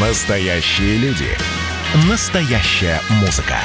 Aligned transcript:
Настоящие 0.00 0.96
люди. 0.98 1.26
Настоящая 2.08 3.00
музыка. 3.20 3.56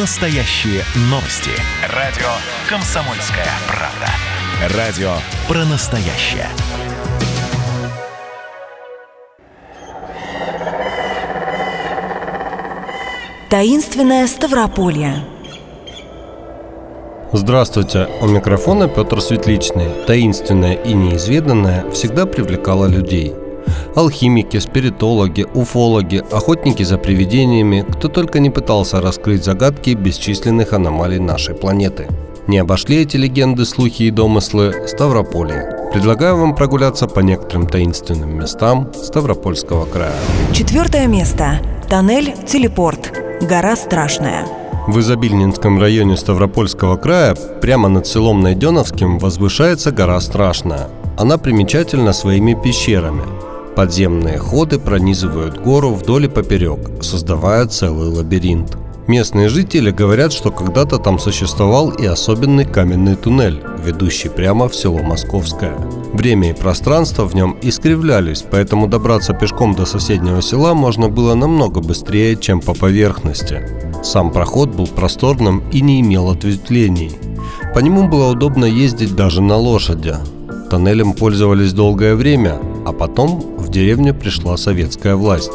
Настоящие 0.00 0.82
новости. 1.08 1.52
Радио 1.94 2.26
«Комсомольская 2.68 3.46
правда». 3.68 4.76
Радио 4.76 5.12
про 5.46 5.64
настоящее. 5.66 6.48
Таинственное 13.48 14.26
Ставрополье. 14.26 15.22
Здравствуйте, 17.32 18.08
у 18.20 18.26
микрофона 18.26 18.88
Петр 18.88 19.20
Светличный. 19.20 20.04
Таинственное 20.08 20.74
и 20.74 20.92
неизведанное 20.92 21.88
всегда 21.92 22.26
привлекало 22.26 22.86
людей– 22.86 23.32
Алхимики, 23.94 24.58
спиритологи, 24.58 25.46
уфологи, 25.54 26.22
охотники 26.30 26.82
за 26.82 26.98
привидениями, 26.98 27.84
кто 27.90 28.08
только 28.08 28.38
не 28.38 28.50
пытался 28.50 29.00
раскрыть 29.00 29.44
загадки 29.44 29.90
бесчисленных 29.90 30.72
аномалий 30.72 31.18
нашей 31.18 31.54
планеты. 31.54 32.06
Не 32.46 32.58
обошли 32.58 33.02
эти 33.02 33.16
легенды, 33.16 33.64
слухи 33.64 34.04
и 34.04 34.10
домыслы 34.10 34.86
Ставрополье. 34.86 35.90
Предлагаю 35.92 36.36
вам 36.36 36.54
прогуляться 36.54 37.06
по 37.06 37.20
некоторым 37.20 37.66
таинственным 37.66 38.38
местам 38.38 38.90
Ставропольского 38.94 39.84
края. 39.84 40.14
Четвертое 40.52 41.06
место. 41.06 41.60
Тоннель 41.88 42.34
Телепорт. 42.46 43.12
Гора 43.42 43.76
Страшная. 43.76 44.46
В 44.86 44.98
Изобильнинском 45.00 45.78
районе 45.78 46.16
Ставропольского 46.16 46.96
края, 46.96 47.34
прямо 47.60 47.88
над 47.88 48.06
селом 48.06 48.40
Найденовским, 48.40 49.18
возвышается 49.18 49.90
гора 49.90 50.18
Страшная. 50.20 50.88
Она 51.18 51.36
примечательна 51.36 52.12
своими 52.12 52.54
пещерами– 52.54 53.22
Подземные 53.78 54.38
ходы 54.38 54.80
пронизывают 54.80 55.62
гору 55.62 55.94
вдоль 55.94 56.24
и 56.24 56.28
поперек, 56.28 56.80
создавая 57.00 57.64
целый 57.66 58.08
лабиринт. 58.08 58.76
Местные 59.06 59.48
жители 59.48 59.92
говорят, 59.92 60.32
что 60.32 60.50
когда-то 60.50 60.98
там 60.98 61.20
существовал 61.20 61.90
и 61.90 62.04
особенный 62.04 62.64
каменный 62.64 63.14
туннель, 63.14 63.62
ведущий 63.84 64.30
прямо 64.30 64.68
в 64.68 64.74
село 64.74 64.98
Московское. 64.98 65.78
Время 66.12 66.50
и 66.50 66.54
пространство 66.54 67.24
в 67.24 67.36
нем 67.36 67.56
искривлялись, 67.62 68.44
поэтому 68.50 68.88
добраться 68.88 69.32
пешком 69.32 69.76
до 69.76 69.86
соседнего 69.86 70.42
села 70.42 70.74
можно 70.74 71.08
было 71.08 71.34
намного 71.34 71.80
быстрее, 71.80 72.34
чем 72.34 72.60
по 72.60 72.74
поверхности. 72.74 73.62
Сам 74.02 74.32
проход 74.32 74.70
был 74.70 74.88
просторным 74.88 75.62
и 75.70 75.82
не 75.82 76.00
имел 76.00 76.30
ответвлений. 76.30 77.12
По 77.76 77.78
нему 77.78 78.08
было 78.08 78.32
удобно 78.32 78.64
ездить 78.64 79.14
даже 79.14 79.40
на 79.40 79.54
лошади. 79.56 80.16
Тоннелем 80.68 81.12
пользовались 81.12 81.72
долгое 81.72 82.16
время, 82.16 82.58
а 82.84 82.92
потом 82.92 83.57
в 83.68 83.70
деревню 83.70 84.14
пришла 84.14 84.56
советская 84.56 85.14
власть. 85.14 85.52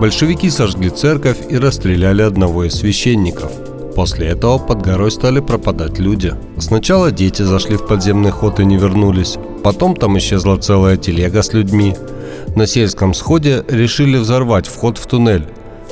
Большевики 0.00 0.50
сожгли 0.50 0.90
церковь 0.90 1.38
и 1.48 1.56
расстреляли 1.56 2.20
одного 2.20 2.64
из 2.64 2.74
священников. 2.74 3.50
После 3.96 4.28
этого 4.28 4.58
под 4.58 4.82
горой 4.82 5.10
стали 5.10 5.40
пропадать 5.40 5.98
люди. 5.98 6.34
Сначала 6.58 7.10
дети 7.10 7.42
зашли 7.42 7.76
в 7.76 7.86
подземный 7.86 8.30
ход 8.30 8.60
и 8.60 8.66
не 8.66 8.76
вернулись. 8.76 9.38
Потом 9.64 9.96
там 9.96 10.18
исчезла 10.18 10.58
целая 10.58 10.98
телега 10.98 11.42
с 11.42 11.54
людьми. 11.54 11.96
На 12.54 12.66
сельском 12.66 13.14
сходе 13.14 13.64
решили 13.66 14.18
взорвать 14.18 14.66
вход 14.66 14.98
в 14.98 15.06
туннель. 15.06 15.46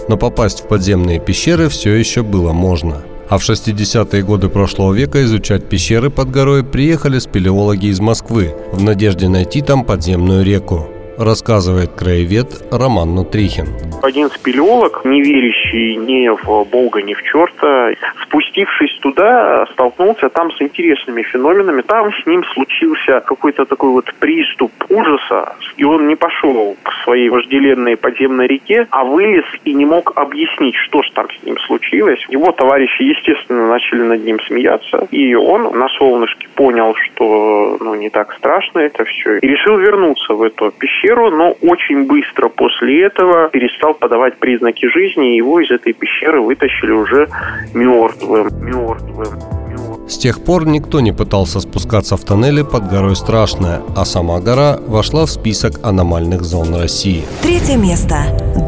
Но 0.09 0.19
попасть 0.19 0.61
в 0.61 0.69
подземные 0.69 1.19
пещеры 1.19 1.69
все 1.69 1.95
еще 1.95 2.23
было 2.23 2.53
можно– 2.53 3.03
а 3.29 3.39
в 3.39 3.43
60-е 3.43 4.23
годы 4.23 4.49
прошлого 4.49 4.93
века 4.93 5.25
изучать 5.25 5.69
пещеры 5.69 6.11
под 6.11 6.31
горой 6.31 6.63
приехали 6.63 7.19
спелеологи 7.19 7.87
из 7.87 7.99
Москвы 7.99 8.55
в 8.71 8.81
надежде 8.81 9.29
найти 9.29 9.63
там 9.63 9.83
подземную 9.83 10.45
реку 10.45 10.87
рассказывает 11.19 11.91
краевед 11.93 12.49
Роман 12.71 13.15
Нутрихин. 13.15 13.67
Один 14.03 14.31
спелеолог, 14.31 15.05
не 15.05 15.23
верящий 15.23 15.97
ни 15.97 16.29
в 16.29 16.65
Бога, 16.71 17.03
ни 17.03 17.15
в 17.15 17.23
черта, 17.23 17.91
спустившись 18.23 18.99
туда, 19.01 19.67
столкнулся 19.73 20.29
там 20.29 20.53
с 20.53 20.61
интересными 20.61 21.23
феноменами. 21.23 21.83
Там 21.83 22.13
с 22.13 22.27
ним 22.27 22.45
случился 22.45 23.21
какой-то 23.21 23.65
такой 23.65 23.91
вот 23.91 24.13
приступ 24.21 24.73
ужаса, 24.89 25.55
и 25.77 25.85
он 25.85 26.07
не 26.09 26.17
пошел 26.17 26.77
к 26.83 26.93
своей 27.05 27.29
вожделенной 27.29 27.97
подземной 27.97 28.47
реке, 28.47 28.87
а 28.91 29.05
вылез 29.05 29.45
и 29.65 29.75
не 29.75 29.85
мог 29.85 30.13
объяснить, 30.17 30.77
что 30.77 31.03
же 31.03 31.11
там 31.13 31.27
с 31.31 31.45
ним 31.45 31.59
случилось. 31.67 32.25
Его 32.29 32.53
товарищи, 32.53 33.03
естественно, 33.03 33.69
начали 33.69 34.03
над 34.03 34.25
ним 34.25 34.41
смеяться, 34.41 35.07
и 35.11 35.35
он 35.35 35.79
на 35.79 35.89
солнышке 35.89 36.49
понял, 36.55 36.95
что 36.95 37.79
ну, 37.81 37.95
не 37.95 38.11
так 38.11 38.35
страшно 38.35 38.81
это 38.81 39.05
все, 39.05 39.39
и 39.39 39.47
решил 39.47 39.79
вернуться 39.79 40.35
в 40.35 40.43
эту 40.43 40.71
пещеру 40.71 41.06
пещеру, 41.07 41.31
но 41.31 41.57
очень 41.63 42.07
быстро 42.07 42.49
после 42.49 43.07
этого 43.07 43.49
перестал 43.49 43.95
подавать 43.95 44.39
признаки 44.39 44.87
жизни, 44.87 45.35
и 45.35 45.37
его 45.37 45.61
из 45.61 45.71
этой 45.71 45.93
пещеры 45.93 46.41
вытащили 46.41 46.91
уже 46.91 47.29
мертвым. 47.75 48.49
Мертвым. 48.61 50.09
С 50.09 50.19
тех 50.19 50.45
пор 50.45 50.67
никто 50.67 51.01
не 51.01 51.13
пытался 51.13 51.61
спускаться 51.61 52.17
в 52.17 52.25
тоннели 52.25 52.63
под 52.63 52.89
горой 52.89 53.17
Страшная, 53.17 53.83
а 53.97 54.05
сама 54.05 54.41
гора 54.41 54.79
вошла 54.87 55.27
в 55.27 55.31
список 55.31 55.81
аномальных 55.83 56.43
зон 56.43 56.75
России. 56.75 57.25
Третье 57.43 57.77
место. 57.77 58.17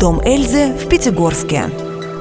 Дом 0.00 0.21
Эльзы 0.21 0.72
в 0.72 0.88
Пятигорске. 0.88 1.62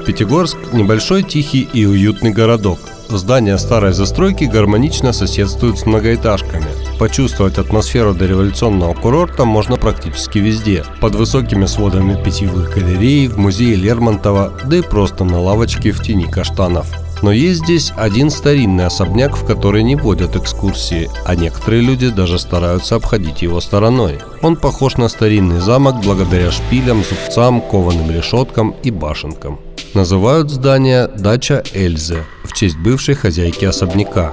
Пятигорск– 0.06 0.56
небольшой, 0.72 1.22
тихий 1.22 1.68
и 1.72 1.84
уютный 1.84 2.32
городок. 2.32 2.78
Здания 3.08 3.58
старой 3.58 3.92
застройки 3.92 4.44
гармонично 4.44 5.12
соседствуют 5.12 5.78
с 5.78 5.86
многоэтажками. 5.86 6.87
Почувствовать 6.98 7.58
атмосферу 7.58 8.12
дореволюционного 8.12 8.92
курорта 8.92 9.44
можно 9.44 9.76
практически 9.76 10.38
везде. 10.38 10.84
Под 11.00 11.14
высокими 11.14 11.66
сводами 11.66 12.20
питьевых 12.22 12.74
галерей, 12.74 13.28
в 13.28 13.38
музее 13.38 13.76
Лермонтова, 13.76 14.52
да 14.64 14.76
и 14.76 14.82
просто 14.82 15.24
на 15.24 15.40
лавочке 15.40 15.92
в 15.92 16.02
тени 16.02 16.24
каштанов. 16.24 16.86
Но 17.22 17.32
есть 17.32 17.64
здесь 17.64 17.92
один 17.96 18.30
старинный 18.30 18.86
особняк, 18.86 19.36
в 19.36 19.44
который 19.44 19.82
не 19.82 19.96
водят 19.96 20.36
экскурсии, 20.36 21.10
а 21.24 21.34
некоторые 21.34 21.82
люди 21.82 22.08
даже 22.10 22.38
стараются 22.38 22.96
обходить 22.96 23.42
его 23.42 23.60
стороной. 23.60 24.18
Он 24.42 24.56
похож 24.56 24.96
на 24.96 25.08
старинный 25.08 25.60
замок 25.60 26.02
благодаря 26.02 26.50
шпилям, 26.50 27.02
зубцам, 27.02 27.60
кованым 27.60 28.10
решеткам 28.10 28.74
и 28.82 28.90
башенкам. 28.90 29.58
Называют 29.94 30.50
здание 30.50 31.08
«Дача 31.08 31.62
Эльзы» 31.74 32.24
в 32.44 32.52
честь 32.52 32.76
бывшей 32.76 33.14
хозяйки 33.14 33.64
особняка. 33.64 34.32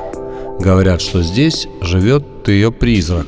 Говорят, 0.59 1.01
что 1.01 1.21
здесь 1.21 1.67
живет 1.81 2.47
ее 2.47 2.71
призрак. 2.71 3.27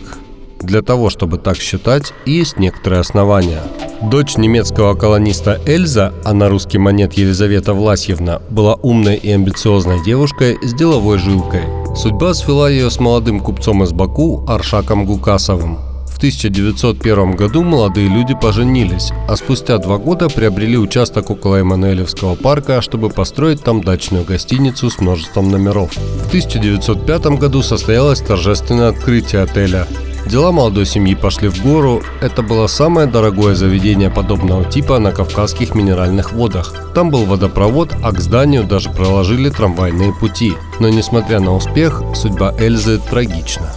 Для 0.60 0.82
того, 0.82 1.10
чтобы 1.10 1.38
так 1.38 1.58
считать, 1.58 2.14
есть 2.26 2.58
некоторые 2.58 3.02
основания. 3.02 3.62
Дочь 4.02 4.38
немецкого 4.38 4.96
колониста 4.96 5.60
Эльза, 5.66 6.14
а 6.26 6.34
на 6.34 6.50
русский 6.50 6.78
монет 6.78 7.14
Елизавета 7.14 7.74
Власьевна, 7.74 8.42
была 8.50 8.76
умной 8.76 9.16
и 9.16 9.32
амбициозной 9.32 10.04
девушкой 10.04 10.58
с 10.64 10.74
деловой 10.74 11.20
жилкой. 11.20 11.64
Судьба 11.96 12.34
свела 12.34 12.70
ее 12.70 12.90
с 12.90 13.00
молодым 13.00 13.40
купцом 13.40 13.84
из 13.84 13.92
Баку 13.92 14.44
Аршаком 14.48 15.06
Гукасовым. 15.06 15.87
В 16.18 16.20
1901 16.20 17.36
году 17.36 17.62
молодые 17.62 18.08
люди 18.08 18.34
поженились, 18.34 19.12
а 19.30 19.36
спустя 19.36 19.78
два 19.78 20.00
года 20.00 20.30
приобрели 20.30 20.76
участок 20.76 21.30
около 21.30 21.58
Эммануэлевского 21.58 22.34
парка, 22.34 22.82
чтобы 22.82 23.12
построить 23.12 23.64
там 23.64 23.84
дачную 23.84 24.26
гостиницу 24.26 24.90
с 24.90 25.00
множеством 25.00 25.52
номеров. 25.52 25.92
В 25.94 26.28
1905 26.30 27.26
году 27.38 27.62
состоялось 27.62 28.22
торжественное 28.22 28.90
открытие 28.90 29.44
отеля. 29.44 29.86
Дела 30.26 30.52
молодой 30.52 30.88
семьи 30.88 31.14
пошли 31.14 31.50
в 31.50 31.62
гору. 31.62 32.02
Это 32.20 32.42
было 32.42 32.66
самое 32.66 33.06
дорогое 33.06 33.54
заведение 33.54 34.10
подобного 34.10 34.66
типа 34.66 34.98
на 34.98 35.12
Кавказских 35.12 35.76
минеральных 35.76 36.34
водах. 36.34 36.74
Там 36.96 37.12
был 37.12 37.26
водопровод, 37.26 37.94
а 38.04 38.12
к 38.12 38.20
зданию 38.20 38.64
даже 38.64 38.90
проложили 38.90 39.52
трамвайные 39.52 40.14
пути. 40.14 40.56
Но 40.80 40.90
несмотря 40.90 41.40
на 41.40 41.54
успех, 41.54 42.02
судьба 42.16 42.56
Эльзы 42.58 42.98
трагична. 42.98 43.72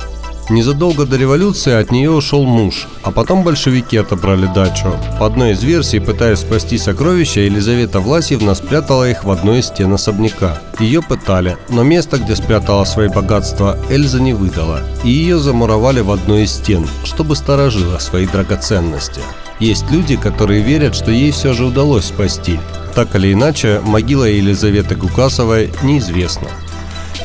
Незадолго 0.50 1.06
до 1.06 1.16
революции 1.16 1.72
от 1.72 1.93
нее 1.93 2.11
ушел 2.11 2.44
муж, 2.44 2.88
а 3.05 3.12
потом 3.12 3.44
большевики 3.44 3.97
отобрали 3.97 4.47
дачу. 4.53 4.93
По 5.21 5.27
одной 5.27 5.53
из 5.53 5.62
версий, 5.62 6.00
пытаясь 6.00 6.41
спасти 6.41 6.76
сокровища, 6.76 7.43
Елизавета 7.43 8.00
Власьевна 8.00 8.56
спрятала 8.56 9.08
их 9.08 9.23
в 9.23 9.31
одной 9.31 9.61
из 9.61 9.67
стен 9.67 9.93
особняка. 9.93 10.61
Ее 10.81 11.02
пытали, 11.02 11.56
но 11.69 11.85
место, 11.85 12.19
где 12.19 12.35
спрятала 12.35 12.85
свои 12.85 13.06
богатства, 13.06 13.79
Эльза 13.91 14.20
не 14.20 14.32
выдала, 14.32 14.81
и 15.05 15.11
ее 15.11 15.38
замуровали 15.38 16.00
в 16.00 16.11
одной 16.11 16.43
из 16.43 16.53
стен, 16.53 16.85
чтобы 17.05 17.37
сторожила 17.37 17.99
свои 17.99 18.26
драгоценности. 18.26 19.20
Есть 19.61 19.88
люди, 19.93 20.17
которые 20.17 20.62
верят, 20.62 20.96
что 20.96 21.12
ей 21.12 21.31
все 21.31 21.53
же 21.53 21.64
удалось 21.64 22.06
спасти. 22.06 22.58
Так 22.96 23.14
или 23.14 23.32
иначе, 23.32 23.81
могила 23.85 24.25
Елизаветы 24.25 24.96
Гукасовой 24.96 25.70
неизвестна. 25.85 26.49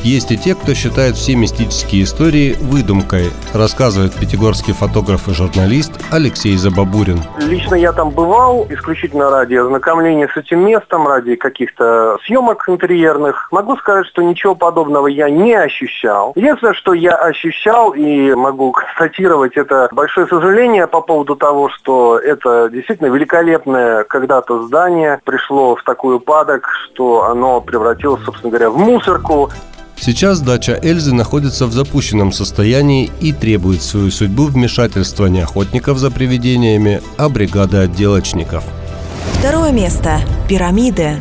Есть 0.06 0.30
и 0.30 0.38
те, 0.38 0.54
кто 0.54 0.72
считает 0.72 1.16
все 1.16 1.34
мистические 1.34 2.04
истории 2.04 2.54
выдумкой, 2.60 3.32
рассказывает 3.52 4.14
пятигорский 4.14 4.72
фотограф 4.72 5.26
и 5.26 5.34
журналист 5.34 5.90
Алексей 6.12 6.56
Забабурин. 6.56 7.18
Лично 7.40 7.74
я 7.74 7.92
там 7.92 8.10
бывал 8.10 8.68
исключительно 8.70 9.30
ради 9.30 9.56
ознакомления 9.56 10.28
с 10.32 10.36
этим 10.36 10.64
местом, 10.64 11.08
ради 11.08 11.34
каких-то 11.34 12.18
съемок 12.24 12.68
интерьерных. 12.68 13.48
Могу 13.50 13.76
сказать, 13.78 14.06
что 14.06 14.22
ничего 14.22 14.54
подобного 14.54 15.08
я 15.08 15.28
не 15.28 15.54
ощущал. 15.54 16.34
Единственное, 16.36 16.74
что 16.74 16.92
я 16.92 17.16
ощущал 17.16 17.90
и 17.90 18.32
могу 18.32 18.70
констатировать, 18.96 19.56
это 19.56 19.88
большое 19.90 20.28
сожаление 20.28 20.86
по 20.86 21.00
поводу 21.00 21.34
того, 21.34 21.68
что 21.70 22.16
это 22.16 22.68
действительно 22.72 23.08
великолепное 23.08 24.04
когда-то 24.04 24.68
здание 24.68 25.20
пришло 25.24 25.74
в 25.74 25.82
такой 25.82 26.14
упадок, 26.14 26.68
что 26.84 27.24
оно 27.24 27.60
превратилось, 27.60 28.22
собственно 28.22 28.50
говоря, 28.50 28.70
в 28.70 28.78
мусорку. 28.78 29.50
Сейчас 29.98 30.40
дача 30.40 30.78
Эльзы 30.82 31.12
находится 31.12 31.66
в 31.66 31.72
запущенном 31.72 32.32
состоянии 32.32 33.10
и 33.20 33.32
требует 33.32 33.82
свою 33.82 34.10
судьбу 34.10 34.44
вмешательства 34.44 35.26
не 35.26 35.40
охотников 35.40 35.98
за 35.98 36.10
привидениями, 36.10 37.00
а 37.16 37.28
бригады 37.28 37.78
отделочников. 37.78 38.64
Второе 39.32 39.72
место. 39.72 40.20
Пирамиды. 40.48 41.16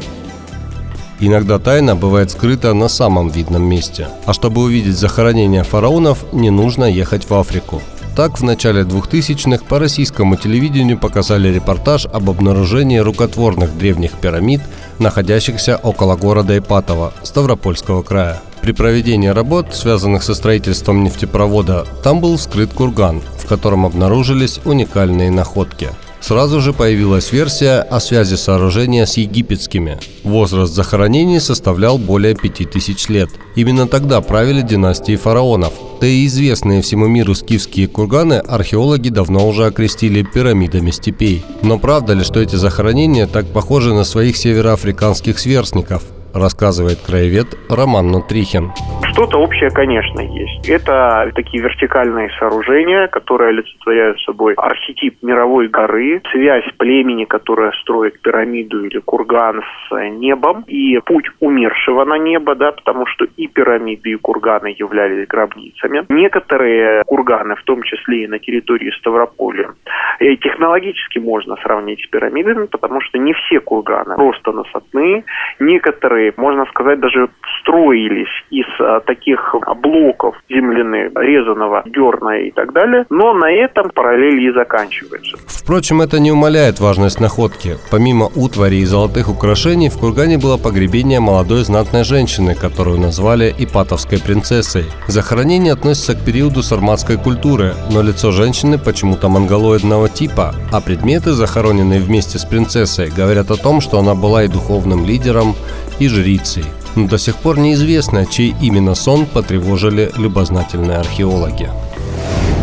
Иногда 1.19 1.59
тайна 1.59 1.95
бывает 1.95 2.31
скрыта 2.31 2.73
на 2.73 2.89
самом 2.89 3.29
видном 3.29 3.63
месте. 3.63 4.09
А 4.25 4.33
чтобы 4.33 4.61
увидеть 4.61 4.97
захоронение 4.97 5.63
фараонов, 5.63 6.25
не 6.33 6.49
нужно 6.49 6.85
ехать 6.85 7.29
в 7.29 7.33
Африку. 7.33 7.81
Так, 8.15 8.39
в 8.39 8.43
начале 8.43 8.83
2000-х 8.83 9.65
по 9.65 9.79
российскому 9.79 10.37
телевидению 10.37 10.97
показали 10.97 11.49
репортаж 11.53 12.05
об 12.05 12.29
обнаружении 12.29 12.97
рукотворных 12.97 13.77
древних 13.77 14.13
пирамид, 14.13 14.61
находящихся 14.99 15.77
около 15.77 16.15
города 16.15 16.57
Ипатово, 16.57 17.13
Ставропольского 17.23 18.03
края. 18.03 18.41
При 18.65 18.71
проведении 18.71 19.27
работ, 19.27 19.75
связанных 19.75 20.23
со 20.23 20.33
строительством 20.33 21.03
нефтепровода, 21.03 21.85
там 22.03 22.19
был 22.19 22.35
вскрыт 22.35 22.73
курган, 22.73 23.21
в 23.37 23.45
котором 23.45 23.85
обнаружились 23.85 24.59
уникальные 24.65 25.29
находки– 25.29 25.89
Сразу 26.25 26.59
же 26.59 26.73
появилась 26.73 27.31
версия 27.31 27.81
о 27.81 27.99
связи 27.99 28.33
сооружения 28.33 29.05
с 29.05 29.15
египетскими. 29.17 29.99
Возраст 30.23 30.73
захоронений 30.73 31.39
составлял 31.39 31.99
более 31.99 32.33
5000 32.33 33.09
лет. 33.09 33.29
Именно 33.55 33.87
тогда 33.87 34.19
правили 34.21 34.63
династии 34.63 35.17
фараонов. 35.17 35.73
Да 36.01 36.07
и 36.07 36.25
известные 36.25 36.81
всему 36.81 37.05
миру 37.05 37.35
скифские 37.35 37.87
курганы 37.87 38.39
археологи 38.39 39.09
давно 39.09 39.47
уже 39.47 39.67
окрестили 39.67 40.23
пирамидами 40.23 40.89
степей. 40.89 41.45
Но 41.61 41.77
правда 41.77 42.13
ли, 42.13 42.23
что 42.23 42.41
эти 42.41 42.55
захоронения 42.55 43.27
так 43.27 43.45
похожи 43.45 43.93
на 43.93 44.03
своих 44.03 44.35
североафриканских 44.35 45.37
сверстников? 45.37 46.01
Рассказывает 46.35 46.99
краевед 46.99 47.57
Роман 47.69 48.11
Нутрихин. 48.11 48.71
Что-то 49.15 49.37
общее, 49.37 49.69
конечно, 49.69 50.19
есть. 50.19 50.67
Это 50.67 51.31
такие 51.33 51.63
вертикальные 51.63 52.31
сооружения, 52.37 53.07
которые 53.07 53.51
олицетворяют 53.51 54.19
собой 54.19 54.55
архетип 54.55 55.23
мировой 55.23 55.69
горы, 55.69 56.21
связь 56.33 56.65
племени, 56.77 57.23
которое 57.23 57.71
строит 57.81 58.19
пирамиду 58.19 58.83
или 58.83 58.99
курган 58.99 59.63
с 59.87 60.09
небом, 60.09 60.65
и 60.67 60.99
путь 60.99 61.29
умершего 61.39 62.03
на 62.03 62.17
небо, 62.17 62.55
да, 62.55 62.73
потому 62.73 63.05
что 63.05 63.23
и 63.37 63.47
пирамиды, 63.47 64.09
и 64.09 64.15
курганы 64.15 64.75
являлись 64.77 65.25
гробницами. 65.29 66.03
Некоторые 66.09 67.03
курганы, 67.05 67.55
в 67.55 67.63
том 67.63 67.83
числе 67.83 68.25
и 68.25 68.27
на 68.27 68.39
территории 68.39 68.91
Ставрополя, 68.99 69.75
и 70.19 70.35
технологически 70.35 71.19
можно 71.19 71.55
сравнить 71.63 72.03
с 72.03 72.07
пирамидами, 72.07 72.65
потому 72.65 72.99
что 72.99 73.17
не 73.17 73.31
все 73.31 73.61
курганы 73.61 74.15
просто 74.15 74.51
насадные, 74.51 75.23
некоторые, 75.59 76.33
можно 76.35 76.65
сказать, 76.65 76.99
даже 76.99 77.29
строились 77.61 78.43
из 78.49 78.65
а, 78.81 79.04
таких 79.05 79.55
блоков 79.81 80.35
земляных, 80.49 81.11
резаного 81.15 81.83
дерна 81.85 82.39
и 82.39 82.51
так 82.51 82.73
далее, 82.73 83.05
но 83.09 83.33
на 83.33 83.51
этом 83.51 83.89
параллель 83.91 84.41
и 84.43 84.51
заканчивается. 84.51 85.37
Впрочем, 85.47 86.01
это 86.01 86.19
не 86.19 86.31
умаляет 86.31 86.79
важность 86.79 87.19
находки. 87.19 87.77
Помимо 87.91 88.29
утвари 88.35 88.77
и 88.77 88.85
золотых 88.85 89.29
украшений, 89.29 89.89
в 89.89 89.97
кургане 89.97 90.37
было 90.37 90.57
погребение 90.57 91.19
молодой 91.19 91.63
знатной 91.63 92.03
женщины, 92.03 92.55
которую 92.55 92.99
назвали 92.99 93.53
Ипатовской 93.57 94.19
принцессой. 94.19 94.85
Захоронение 95.07 95.73
относится 95.73 96.15
к 96.15 96.23
периоду 96.23 96.61
сарматской 96.61 97.17
культуры, 97.17 97.73
но 97.91 98.01
лицо 98.01 98.31
женщины 98.31 98.77
почему-то 98.77 99.29
монголоидного 99.29 100.09
типа, 100.09 100.53
а 100.71 100.81
предметы, 100.81 101.31
захороненные 101.31 101.99
вместе 101.99 102.37
с 102.37 102.45
принцессой, 102.45 103.09
говорят 103.09 103.51
о 103.51 103.57
том, 103.57 103.81
что 103.81 103.99
она 103.99 104.15
была 104.15 104.43
и 104.43 104.47
духовным 104.47 105.05
лидером, 105.05 105.55
и 105.99 106.07
жрицей. 106.07 106.65
Но 106.95 107.07
до 107.07 107.17
сих 107.17 107.35
пор 107.35 107.59
неизвестно, 107.59 108.25
чей 108.25 108.55
именно 108.61 108.95
сон 108.95 109.25
потревожили 109.25 110.11
любознательные 110.17 110.97
археологи. 110.97 111.69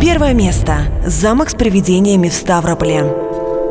Первое 0.01 0.33
место. 0.33 0.85
Замок 1.05 1.49
с 1.49 1.53
привидениями 1.53 2.29
в 2.29 2.33
Ставрополе. 2.33 3.03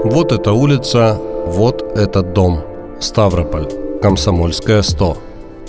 Вот 0.05 0.33
эта 0.33 0.53
улица, 0.53 1.19
вот 1.47 1.83
этот 1.97 2.33
дом. 2.33 2.61
Ставрополь. 3.01 3.69
Комсомольская 4.01 4.83
100. 4.83 5.17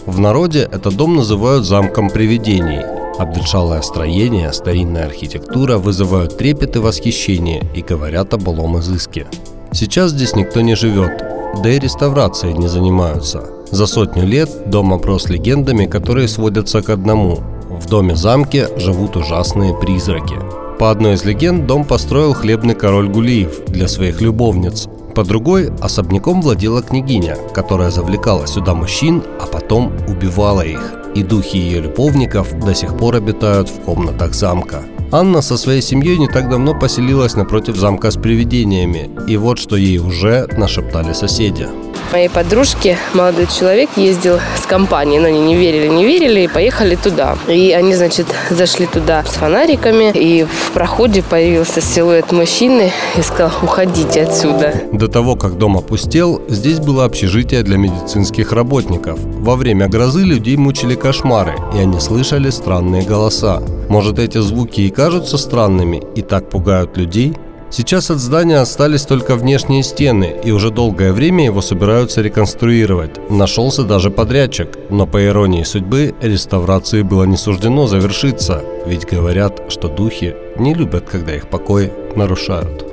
В 0.05 0.19
народе 0.19 0.67
этот 0.71 0.95
дом 0.95 1.15
называют 1.15 1.65
замком 1.65 2.09
привидений. 2.09 2.81
Обветшалое 3.19 3.81
строение, 3.81 4.51
старинная 4.53 5.05
архитектура 5.05 5.77
вызывают 5.77 6.37
трепет 6.37 6.75
и 6.75 6.79
восхищение 6.79 7.63
и 7.75 7.81
говорят 7.81 8.33
о 8.33 8.37
былом 8.37 8.79
изыске. 8.79 9.27
Сейчас 9.71 10.11
здесь 10.11 10.35
никто 10.35 10.61
не 10.61 10.75
живет, 10.75 11.23
да 11.63 11.69
и 11.69 11.79
реставрацией 11.79 12.53
не 12.53 12.67
занимаются. 12.67 13.43
За 13.73 13.87
сотню 13.87 14.23
лет 14.23 14.69
дом 14.69 14.93
оброс 14.93 15.29
легендами, 15.29 15.87
которые 15.87 16.27
сводятся 16.27 16.83
к 16.83 16.91
одному. 16.91 17.39
В 17.71 17.87
доме-замке 17.87 18.67
живут 18.77 19.17
ужасные 19.17 19.75
призраки. 19.75 20.35
По 20.77 20.91
одной 20.91 21.15
из 21.15 21.25
легенд 21.25 21.65
дом 21.65 21.83
построил 21.83 22.35
хлебный 22.35 22.75
король 22.75 23.09
Гулиев 23.09 23.65
для 23.65 23.87
своих 23.87 24.21
любовниц. 24.21 24.87
По 25.15 25.23
другой 25.23 25.71
особняком 25.81 26.43
владела 26.43 26.83
княгиня, 26.83 27.35
которая 27.55 27.89
завлекала 27.89 28.45
сюда 28.45 28.75
мужчин, 28.75 29.23
а 29.41 29.47
потом 29.47 29.91
убивала 30.07 30.61
их. 30.61 30.93
И 31.15 31.23
духи 31.23 31.57
ее 31.57 31.81
любовников 31.81 32.53
до 32.59 32.75
сих 32.75 32.95
пор 32.95 33.15
обитают 33.15 33.69
в 33.69 33.79
комнатах 33.81 34.35
замка. 34.35 34.83
Анна 35.11 35.41
со 35.41 35.57
своей 35.57 35.81
семьей 35.81 36.19
не 36.19 36.27
так 36.27 36.47
давно 36.47 36.79
поселилась 36.79 37.35
напротив 37.35 37.75
замка 37.77 38.11
с 38.11 38.17
привидениями. 38.17 39.09
И 39.27 39.35
вот 39.35 39.57
что 39.57 39.75
ей 39.77 39.97
уже 39.97 40.47
нашептали 40.57 41.13
соседи. 41.13 41.67
Моей 42.11 42.29
подружки 42.29 42.97
молодой 43.13 43.47
человек 43.47 43.89
ездил 43.95 44.39
с 44.61 44.65
компанией, 44.65 45.19
но 45.19 45.27
они 45.27 45.39
не 45.39 45.55
верили, 45.55 45.87
не 45.87 46.05
верили 46.05 46.41
и 46.41 46.47
поехали 46.47 46.95
туда. 46.95 47.37
И 47.47 47.71
они, 47.71 47.95
значит, 47.95 48.27
зашли 48.49 48.85
туда 48.85 49.23
с 49.23 49.33
фонариками, 49.33 50.11
и 50.13 50.43
в 50.43 50.71
проходе 50.73 51.23
появился 51.23 51.81
силуэт 51.81 52.31
мужчины 52.31 52.91
и 53.17 53.21
сказал, 53.21 53.51
уходите 53.63 54.23
отсюда. 54.23 54.73
До 54.91 55.07
того, 55.07 55.35
как 55.35 55.57
дом 55.57 55.77
опустел, 55.77 56.41
здесь 56.47 56.79
было 56.79 57.05
общежитие 57.05 57.63
для 57.63 57.77
медицинских 57.77 58.51
работников. 58.51 59.19
Во 59.19 59.55
время 59.55 59.87
грозы 59.87 60.21
людей 60.21 60.57
мучили 60.57 60.95
кошмары, 60.95 61.55
и 61.75 61.79
они 61.79 61.99
слышали 61.99 62.49
странные 62.49 63.03
голоса. 63.03 63.61
Может, 63.89 64.19
эти 64.19 64.37
звуки 64.39 64.81
и 64.81 64.89
кажутся 64.89 65.37
странными 65.37 66.01
и 66.15 66.21
так 66.21 66.49
пугают 66.49 66.97
людей? 66.97 67.35
Сейчас 67.75 68.11
от 68.11 68.19
здания 68.19 68.59
остались 68.59 69.01
только 69.01 69.35
внешние 69.35 69.81
стены, 69.81 70.35
и 70.43 70.51
уже 70.51 70.69
долгое 70.69 71.11
время 71.11 71.45
его 71.45 71.59
собираются 71.59 72.21
реконструировать. 72.21 73.31
Нашелся 73.31 73.81
даже 73.81 74.11
подрядчик, 74.11 74.77
но 74.91 75.07
по 75.07 75.25
иронии 75.25 75.63
судьбы 75.63 76.13
реставрации 76.21 77.01
было 77.01 77.23
не 77.23 77.35
суждено 77.35 77.87
завершиться, 77.87 78.61
ведь 78.85 79.07
говорят, 79.07 79.63
что 79.69 79.87
духи 79.87 80.35
не 80.55 80.75
любят, 80.75 81.09
когда 81.09 81.35
их 81.35 81.49
покой 81.49 81.91
нарушают. 82.15 82.85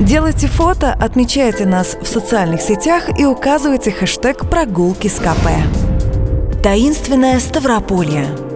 Делайте 0.00 0.48
фото, 0.48 0.92
отмечайте 0.92 1.64
нас 1.64 1.96
в 2.02 2.08
социальных 2.08 2.60
сетях 2.60 3.04
и 3.20 3.24
указывайте 3.24 3.92
хэштег 3.92 4.50
«Прогулки 4.50 5.06
с 5.06 5.20
КП». 5.20 5.46
Таинственное 6.60 7.38
Ставрополье– 7.38 8.26